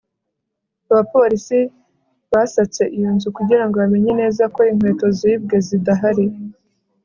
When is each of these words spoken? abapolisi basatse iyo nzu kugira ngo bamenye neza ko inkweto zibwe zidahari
abapolisi 0.91 1.59
basatse 2.31 2.83
iyo 2.97 3.09
nzu 3.15 3.29
kugira 3.37 3.63
ngo 3.65 3.75
bamenye 3.81 4.11
neza 4.21 4.43
ko 4.55 4.59
inkweto 4.71 5.07
zibwe 5.17 5.55
zidahari 5.67 6.25